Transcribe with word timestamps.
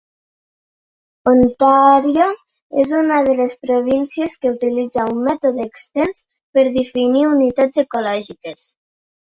Ontario 1.31 2.25
és 2.85 2.95
una 3.01 3.19
de 3.29 3.37
les 3.41 3.55
províncies 3.67 4.39
que 4.41 4.55
utilitza 4.57 5.07
un 5.13 5.23
mètode 5.31 5.65
extens 5.71 6.27
per 6.57 6.69
definir 6.83 7.29
unitats 7.39 7.89
ecològiques. 7.89 8.71